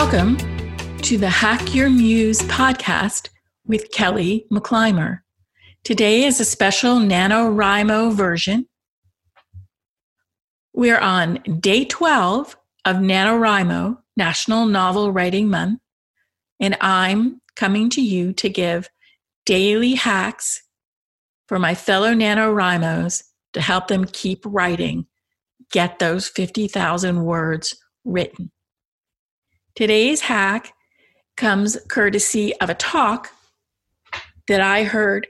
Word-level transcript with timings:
Welcome 0.00 0.36
to 0.98 1.18
the 1.18 1.28
Hack 1.28 1.74
Your 1.74 1.90
Muse 1.90 2.40
podcast 2.42 3.30
with 3.66 3.90
Kelly 3.90 4.46
McClymer. 4.48 5.22
Today 5.82 6.22
is 6.22 6.38
a 6.38 6.44
special 6.44 6.98
NaNoWriMo 6.98 8.12
version. 8.12 8.68
We're 10.72 11.00
on 11.00 11.40
day 11.58 11.84
12 11.84 12.56
of 12.84 12.96
NaNoWriMo, 12.98 13.98
National 14.16 14.66
Novel 14.66 15.10
Writing 15.10 15.48
Month, 15.48 15.80
and 16.60 16.76
I'm 16.80 17.40
coming 17.56 17.90
to 17.90 18.00
you 18.00 18.32
to 18.34 18.48
give 18.48 18.88
daily 19.46 19.96
hacks 19.96 20.62
for 21.48 21.58
my 21.58 21.74
fellow 21.74 22.14
NaNoWriMos 22.14 23.24
to 23.54 23.60
help 23.60 23.88
them 23.88 24.04
keep 24.04 24.44
writing, 24.46 25.06
get 25.72 25.98
those 25.98 26.28
50,000 26.28 27.24
words 27.24 27.76
written. 28.04 28.52
Today's 29.78 30.22
hack 30.22 30.74
comes 31.36 31.78
courtesy 31.88 32.52
of 32.58 32.68
a 32.68 32.74
talk 32.74 33.30
that 34.48 34.60
I 34.60 34.82
heard 34.82 35.28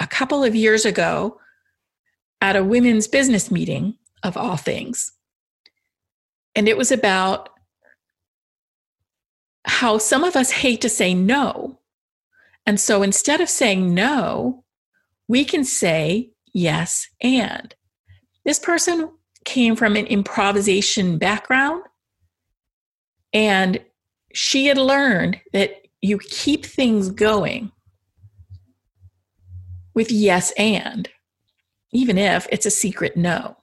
a 0.00 0.06
couple 0.06 0.42
of 0.42 0.54
years 0.54 0.86
ago 0.86 1.38
at 2.40 2.56
a 2.56 2.64
women's 2.64 3.06
business 3.06 3.50
meeting, 3.50 3.98
of 4.22 4.38
all 4.38 4.56
things. 4.56 5.12
And 6.54 6.66
it 6.66 6.78
was 6.78 6.90
about 6.90 7.50
how 9.66 9.98
some 9.98 10.24
of 10.24 10.34
us 10.34 10.50
hate 10.50 10.80
to 10.80 10.88
say 10.88 11.12
no. 11.12 11.78
And 12.64 12.80
so 12.80 13.02
instead 13.02 13.42
of 13.42 13.50
saying 13.50 13.92
no, 13.92 14.64
we 15.28 15.44
can 15.44 15.62
say 15.62 16.30
yes 16.54 17.06
and. 17.20 17.74
This 18.46 18.58
person 18.58 19.10
came 19.44 19.76
from 19.76 19.94
an 19.94 20.06
improvisation 20.06 21.18
background 21.18 21.82
and 23.34 23.80
she 24.32 24.66
had 24.66 24.78
learned 24.78 25.40
that 25.52 25.82
you 26.00 26.18
keep 26.18 26.64
things 26.64 27.10
going 27.10 27.72
with 29.94 30.10
yes 30.10 30.52
and, 30.56 31.08
even 31.92 32.16
if 32.16 32.46
it's 32.50 32.66
a 32.66 32.70
secret 32.70 33.16
no. 33.16 33.56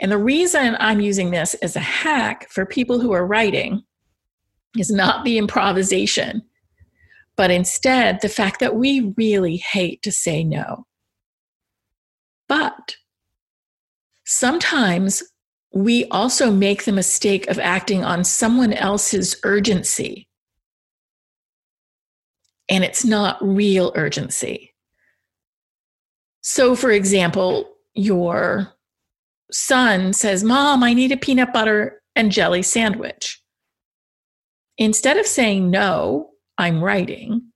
And 0.00 0.12
the 0.12 0.18
reason 0.18 0.76
I'm 0.78 1.00
using 1.00 1.30
this 1.30 1.54
as 1.54 1.74
a 1.74 1.80
hack 1.80 2.48
for 2.50 2.66
people 2.66 3.00
who 3.00 3.12
are 3.12 3.26
writing 3.26 3.82
is 4.78 4.90
not 4.90 5.24
the 5.24 5.38
improvisation, 5.38 6.42
but 7.36 7.50
instead 7.50 8.20
the 8.20 8.28
fact 8.28 8.60
that 8.60 8.76
we 8.76 9.14
really 9.16 9.56
hate 9.56 10.02
to 10.02 10.12
say 10.12 10.44
no. 10.44 10.86
But 12.48 12.96
sometimes 14.26 15.22
we 15.76 16.06
also 16.06 16.50
make 16.50 16.84
the 16.84 16.92
mistake 16.92 17.46
of 17.48 17.58
acting 17.58 18.02
on 18.02 18.24
someone 18.24 18.72
else's 18.72 19.36
urgency. 19.44 20.26
And 22.66 22.82
it's 22.82 23.04
not 23.04 23.36
real 23.42 23.92
urgency. 23.94 24.74
So, 26.40 26.76
for 26.76 26.90
example, 26.90 27.76
your 27.92 28.72
son 29.52 30.14
says, 30.14 30.42
Mom, 30.42 30.82
I 30.82 30.94
need 30.94 31.12
a 31.12 31.16
peanut 31.18 31.52
butter 31.52 32.00
and 32.14 32.32
jelly 32.32 32.62
sandwich. 32.62 33.42
Instead 34.78 35.18
of 35.18 35.26
saying, 35.26 35.70
No, 35.70 36.30
I'm 36.56 36.82
writing, 36.82 37.52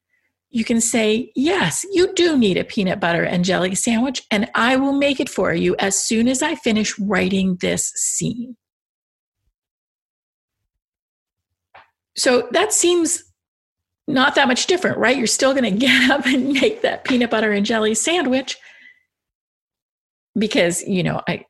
you 0.50 0.64
can 0.64 0.80
say, 0.80 1.30
Yes, 1.34 1.84
you 1.92 2.12
do 2.14 2.36
need 2.36 2.56
a 2.56 2.64
peanut 2.64 3.00
butter 3.00 3.22
and 3.22 3.44
jelly 3.44 3.74
sandwich, 3.74 4.22
and 4.30 4.50
I 4.54 4.76
will 4.76 4.92
make 4.92 5.20
it 5.20 5.28
for 5.28 5.54
you 5.54 5.76
as 5.78 5.96
soon 5.96 6.28
as 6.28 6.42
I 6.42 6.56
finish 6.56 6.98
writing 6.98 7.56
this 7.60 7.92
scene. 7.94 8.56
So 12.16 12.48
that 12.50 12.72
seems 12.72 13.22
not 14.08 14.34
that 14.34 14.48
much 14.48 14.66
different, 14.66 14.98
right? 14.98 15.16
You're 15.16 15.26
still 15.28 15.54
going 15.54 15.64
to 15.72 15.78
get 15.78 16.10
up 16.10 16.26
and 16.26 16.52
make 16.52 16.82
that 16.82 17.04
peanut 17.04 17.30
butter 17.30 17.52
and 17.52 17.64
jelly 17.64 17.94
sandwich 17.94 18.56
because, 20.38 20.82
you 20.82 21.02
know, 21.02 21.22
I, 21.28 21.44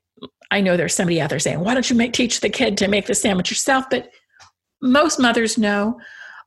I 0.51 0.61
know 0.61 0.77
there's 0.77 0.95
somebody 0.95 1.21
out 1.21 1.31
there 1.31 1.39
saying, 1.39 1.61
why 1.61 1.75
don't 1.75 1.89
you 1.89 1.97
make, 1.97 2.13
teach 2.13 2.41
the 2.41 2.51
kid 2.51 2.77
to 2.79 2.89
make 2.89 3.07
the 3.07 3.15
sandwich 3.15 3.51
yourself? 3.51 3.87
But 3.91 4.11
most 4.83 5.19
mothers 5.19 5.57
know, 5.57 5.99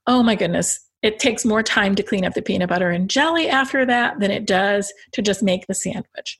oh 0.08 0.22
my 0.24 0.36
goodness, 0.36 0.80
it 1.04 1.20
takes 1.20 1.44
more 1.44 1.62
time 1.62 1.94
to 1.96 2.02
clean 2.02 2.26
up 2.26 2.34
the 2.34 2.42
peanut 2.42 2.70
butter 2.70 2.90
and 2.90 3.10
jelly 3.10 3.50
after 3.50 3.86
that 3.86 4.20
than 4.20 4.32
it 4.32 4.48
does 4.48 4.92
to 5.12 5.22
just 5.22 5.44
make 5.44 5.68
the 5.68 5.74
sandwich. 5.76 6.40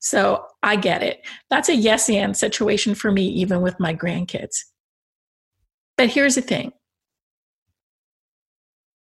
So 0.00 0.44
I 0.62 0.76
get 0.76 1.02
it. 1.02 1.24
That's 1.48 1.70
a 1.70 1.74
yes 1.74 2.10
and 2.10 2.36
situation 2.36 2.94
for 2.94 3.10
me, 3.10 3.26
even 3.28 3.62
with 3.62 3.80
my 3.80 3.94
grandkids. 3.94 4.56
But 5.96 6.10
here's 6.10 6.34
the 6.34 6.42
thing 6.42 6.72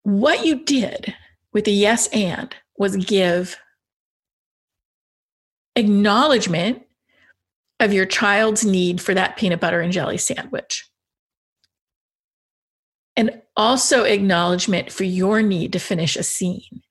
what 0.02 0.44
you 0.44 0.64
did 0.64 1.14
with 1.52 1.64
the 1.64 1.72
yes 1.72 2.08
and 2.08 2.54
was 2.76 2.96
give 2.96 3.56
acknowledgement 5.76 6.82
of 7.78 7.92
your 7.92 8.06
child's 8.06 8.64
need 8.64 9.00
for 9.00 9.14
that 9.14 9.36
peanut 9.36 9.60
butter 9.60 9.80
and 9.80 9.92
jelly 9.92 10.18
sandwich 10.18 10.89
and 13.16 13.42
also 13.56 14.04
acknowledgement 14.04 14.92
for 14.92 15.04
your 15.04 15.42
need 15.42 15.72
to 15.72 15.78
finish 15.78 16.16
a 16.16 16.22
scene. 16.22 16.82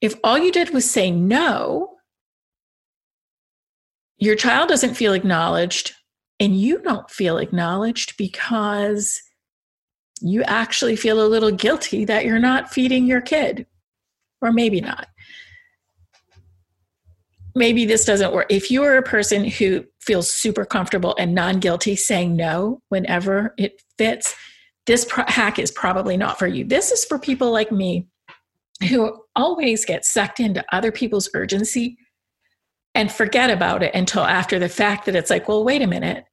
If 0.00 0.14
all 0.22 0.38
you 0.38 0.52
did 0.52 0.70
was 0.70 0.90
say 0.90 1.10
no, 1.10 1.96
your 4.18 4.36
child 4.36 4.68
doesn't 4.68 4.94
feel 4.94 5.12
acknowledged 5.12 5.92
and 6.40 6.58
you 6.58 6.80
don't 6.80 7.10
feel 7.10 7.38
acknowledged 7.38 8.16
because 8.16 9.20
you 10.20 10.42
actually 10.44 10.96
feel 10.96 11.24
a 11.24 11.28
little 11.28 11.50
guilty 11.50 12.04
that 12.04 12.24
you're 12.24 12.38
not 12.38 12.72
feeding 12.72 13.06
your 13.06 13.20
kid, 13.20 13.66
or 14.40 14.52
maybe 14.52 14.80
not. 14.80 15.08
Maybe 17.54 17.84
this 17.84 18.04
doesn't 18.04 18.32
work. 18.32 18.46
If 18.50 18.70
you 18.70 18.82
are 18.82 18.96
a 18.96 19.02
person 19.02 19.44
who 19.44 19.84
feels 20.00 20.32
super 20.32 20.64
comfortable 20.64 21.14
and 21.18 21.34
non 21.34 21.60
guilty 21.60 21.94
saying 21.94 22.34
no 22.36 22.80
whenever 22.88 23.54
it 23.58 23.80
fits, 23.96 24.34
this 24.86 25.04
pro- 25.04 25.24
hack 25.26 25.58
is 25.58 25.70
probably 25.70 26.16
not 26.16 26.38
for 26.38 26.46
you. 26.46 26.64
This 26.64 26.90
is 26.90 27.04
for 27.04 27.18
people 27.18 27.50
like 27.50 27.72
me 27.72 28.06
who 28.88 29.22
always 29.34 29.84
get 29.84 30.04
sucked 30.04 30.40
into 30.40 30.64
other 30.72 30.92
people's 30.92 31.28
urgency 31.34 31.96
and 32.94 33.10
forget 33.10 33.50
about 33.50 33.82
it 33.82 33.94
until 33.94 34.24
after 34.24 34.58
the 34.58 34.68
fact 34.68 35.06
that 35.06 35.16
it's 35.16 35.30
like, 35.30 35.48
well, 35.48 35.64
wait 35.64 35.82
a 35.82 35.86
minute. 35.86 36.24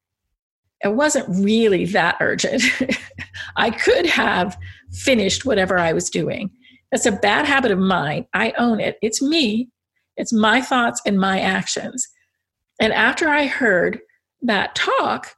It 0.84 0.96
wasn't 0.96 1.44
really 1.44 1.86
that 1.86 2.18
urgent. 2.20 2.64
I 3.56 3.70
could 3.70 4.06
have 4.08 4.58
finished 4.92 5.46
whatever 5.46 5.78
I 5.78 5.94
was 5.94 6.10
doing. 6.10 6.50
That's 6.92 7.06
a 7.06 7.12
bad 7.12 7.46
habit 7.46 7.72
of 7.72 7.80
mine. 7.80 8.26
I 8.34 8.54
own 8.58 8.80
it. 8.80 8.98
It's 9.02 9.22
me, 9.22 9.70
it's 10.18 10.34
my 10.34 10.62
thoughts 10.62 11.02
and 11.06 11.20
my 11.20 11.40
actions. 11.40 12.08
And 12.80 12.92
after 12.94 13.30
I 13.30 13.46
heard 13.46 14.00
that 14.42 14.76
talk, 14.76 15.36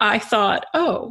I 0.00 0.18
thought, 0.18 0.66
oh, 0.74 1.10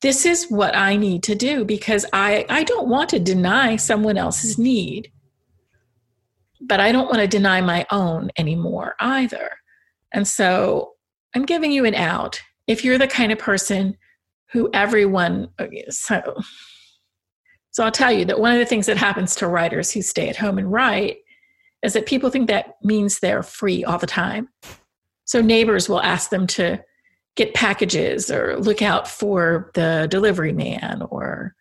this 0.00 0.24
is 0.24 0.46
what 0.48 0.76
I 0.76 0.96
need 0.96 1.22
to 1.24 1.34
do 1.34 1.64
because 1.64 2.06
I, 2.12 2.46
I 2.48 2.64
don't 2.64 2.88
want 2.88 3.10
to 3.10 3.18
deny 3.18 3.76
someone 3.76 4.16
else's 4.16 4.58
need, 4.58 5.10
but 6.60 6.80
I 6.80 6.92
don't 6.92 7.06
want 7.06 7.18
to 7.18 7.26
deny 7.26 7.60
my 7.60 7.84
own 7.90 8.30
anymore 8.36 8.94
either. 9.00 9.50
And 10.12 10.26
so 10.26 10.92
I'm 11.34 11.44
giving 11.44 11.72
you 11.72 11.84
an 11.84 11.94
out. 11.94 12.40
If 12.66 12.84
you're 12.84 12.98
the 12.98 13.08
kind 13.08 13.32
of 13.32 13.38
person 13.38 13.96
who 14.52 14.70
everyone, 14.72 15.48
so, 15.90 16.40
so 17.70 17.84
I'll 17.84 17.90
tell 17.90 18.12
you 18.12 18.24
that 18.26 18.40
one 18.40 18.52
of 18.52 18.58
the 18.58 18.66
things 18.66 18.86
that 18.86 18.96
happens 18.96 19.34
to 19.36 19.48
writers 19.48 19.90
who 19.90 20.02
stay 20.02 20.28
at 20.28 20.36
home 20.36 20.58
and 20.58 20.70
write 20.70 21.18
is 21.82 21.92
that 21.92 22.06
people 22.06 22.30
think 22.30 22.48
that 22.48 22.76
means 22.82 23.18
they're 23.18 23.42
free 23.42 23.84
all 23.84 23.98
the 23.98 24.06
time. 24.06 24.48
So 25.24 25.40
neighbors 25.40 25.88
will 25.88 26.00
ask 26.00 26.30
them 26.30 26.46
to 26.48 26.82
get 27.36 27.54
packages 27.54 28.30
or 28.30 28.56
look 28.58 28.82
out 28.82 29.06
for 29.06 29.70
the 29.74 30.08
delivery 30.10 30.52
man 30.52 31.02
or 31.10 31.54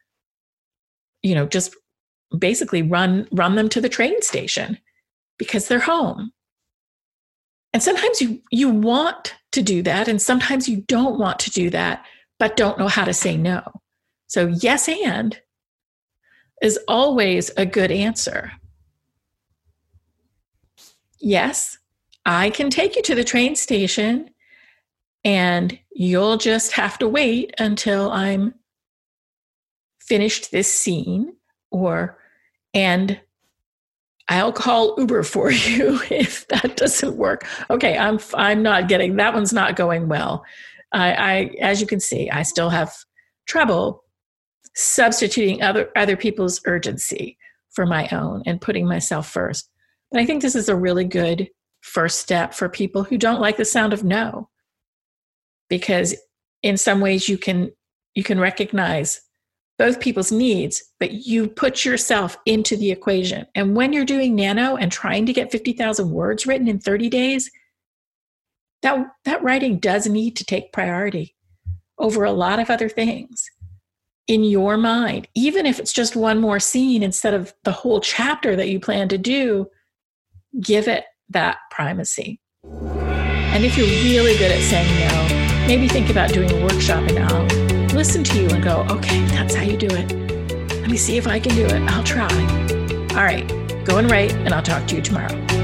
you 1.21 1.35
know 1.35 1.45
just 1.45 1.75
basically 2.37 2.81
run 2.81 3.27
run 3.31 3.55
them 3.55 3.69
to 3.69 3.81
the 3.81 3.89
train 3.89 4.21
station 4.21 4.77
because 5.37 5.67
they're 5.67 5.79
home. 5.79 6.31
And 7.73 7.83
sometimes 7.83 8.21
you 8.21 8.41
you 8.51 8.69
want 8.69 9.35
to 9.51 9.61
do 9.61 9.81
that 9.83 10.07
and 10.07 10.21
sometimes 10.21 10.67
you 10.67 10.81
don't 10.87 11.19
want 11.19 11.39
to 11.39 11.51
do 11.51 11.69
that 11.69 12.05
but 12.39 12.57
don't 12.57 12.79
know 12.79 12.87
how 12.87 13.05
to 13.05 13.13
say 13.13 13.37
no. 13.37 13.61
So 14.27 14.47
yes 14.47 14.89
and 14.89 15.39
is 16.61 16.79
always 16.87 17.49
a 17.57 17.65
good 17.65 17.91
answer. 17.91 18.51
Yes 21.19 21.77
i 22.27 22.49
can 22.49 22.69
take 22.69 22.95
you 22.95 23.01
to 23.01 23.15
the 23.15 23.23
train 23.23 23.55
station 23.55 24.29
and 25.23 25.77
you'll 25.91 26.37
just 26.37 26.73
have 26.73 26.97
to 26.99 27.07
wait 27.07 27.53
until 27.59 28.11
I'm 28.11 28.53
finished 30.01 30.51
this 30.51 30.71
scene 30.71 31.35
or 31.71 32.17
and 32.73 33.19
I'll 34.29 34.53
call 34.53 34.95
Uber 34.97 35.23
for 35.23 35.51
you 35.51 35.99
if 36.09 36.47
that 36.49 36.77
doesn't 36.77 37.17
work. 37.17 37.45
Okay, 37.69 37.97
I'm 37.97 38.19
I'm 38.33 38.61
not 38.61 38.87
getting 38.87 39.15
that 39.17 39.33
one's 39.33 39.53
not 39.53 39.75
going 39.75 40.07
well. 40.07 40.45
I, 40.91 41.13
I 41.13 41.55
as 41.61 41.81
you 41.81 41.87
can 41.87 41.99
see, 41.99 42.29
I 42.29 42.43
still 42.43 42.69
have 42.69 42.93
trouble 43.47 44.03
substituting 44.75 45.61
other 45.61 45.89
other 45.95 46.15
people's 46.15 46.61
urgency 46.65 47.37
for 47.71 47.85
my 47.85 48.07
own 48.11 48.43
and 48.45 48.61
putting 48.61 48.87
myself 48.87 49.29
first. 49.29 49.69
But 50.11 50.21
I 50.21 50.25
think 50.25 50.41
this 50.41 50.55
is 50.55 50.69
a 50.69 50.75
really 50.75 51.05
good 51.05 51.49
first 51.81 52.19
step 52.19 52.53
for 52.53 52.69
people 52.69 53.03
who 53.03 53.17
don't 53.17 53.41
like 53.41 53.57
the 53.57 53.65
sound 53.65 53.93
of 53.93 54.03
no. 54.03 54.49
Because 55.69 56.15
in 56.63 56.77
some 56.77 57.01
ways 57.01 57.29
you 57.29 57.37
can 57.37 57.71
you 58.15 58.23
can 58.23 58.39
recognize 58.39 59.21
both 59.77 59.99
people's 59.99 60.31
needs, 60.31 60.83
but 60.99 61.11
you 61.11 61.47
put 61.47 61.85
yourself 61.85 62.35
into 62.45 62.75
the 62.75 62.91
equation. 62.91 63.45
And 63.53 63.75
when 63.75 63.93
you're 63.93 64.05
doing 64.05 64.35
nano 64.35 64.75
and 64.75 64.91
trying 64.91 65.27
to 65.27 65.33
get 65.33 65.51
50,000 65.51 66.09
words 66.09 66.47
written 66.47 66.67
in 66.67 66.79
30 66.79 67.09
days, 67.09 67.51
that, 68.81 69.05
that 69.25 69.43
writing 69.43 69.79
does 69.79 70.07
need 70.07 70.35
to 70.37 70.45
take 70.45 70.73
priority 70.73 71.35
over 71.99 72.23
a 72.23 72.31
lot 72.31 72.59
of 72.59 72.69
other 72.69 72.89
things 72.89 73.49
in 74.27 74.43
your 74.43 74.77
mind. 74.77 75.27
Even 75.35 75.65
if 75.65 75.79
it's 75.79 75.93
just 75.93 76.15
one 76.15 76.39
more 76.39 76.59
scene 76.59 77.03
instead 77.03 77.33
of 77.33 77.53
the 77.63 77.71
whole 77.71 78.01
chapter 78.01 78.55
that 78.55 78.69
you 78.69 78.79
plan 78.79 79.07
to 79.09 79.17
do, 79.17 79.67
give 80.59 80.87
it 80.87 81.05
that 81.29 81.57
primacy. 81.69 82.39
And 82.63 83.63
if 83.63 83.77
you're 83.77 83.87
really 83.87 84.37
good 84.37 84.51
at 84.51 84.61
saying 84.61 84.99
no, 84.99 85.46
maybe 85.67 85.89
think 85.89 86.09
about 86.09 86.31
doing 86.31 86.49
a 86.49 86.63
workshop 86.63 87.03
and 87.09 87.19
I'll 87.19 87.45
listen 87.93 88.23
to 88.23 88.41
you 88.41 88.47
and 88.49 88.63
go, 88.63 88.87
okay, 88.89 89.21
that's 89.25 89.53
how 89.53 89.63
you 89.63 89.75
do 89.75 89.87
it. 89.87 90.09
Let 90.79 90.89
me 90.89 90.95
see 90.95 91.17
if 91.17 91.27
I 91.27 91.39
can 91.41 91.53
do 91.55 91.65
it. 91.65 91.81
I'll 91.91 92.03
try. 92.03 92.29
All 93.11 93.23
right, 93.23 93.45
go 93.83 93.97
and 93.97 94.09
write, 94.09 94.31
and 94.31 94.53
I'll 94.53 94.63
talk 94.63 94.87
to 94.87 94.95
you 94.95 95.01
tomorrow. 95.01 95.56